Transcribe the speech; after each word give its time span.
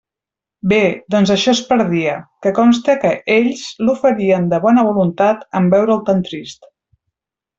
Bé; 0.69 0.77
doncs 1.15 1.33
això 1.33 1.51
es 1.57 1.61
perdia; 1.73 2.15
que 2.45 2.53
conste 2.61 2.95
que 3.03 3.11
ells 3.35 3.61
l'oferien 3.89 4.49
de 4.55 4.61
bona 4.67 4.87
voluntat, 4.89 5.47
en 5.61 5.69
veure'l 5.75 6.05
tan 6.09 6.25
trist. 6.31 6.69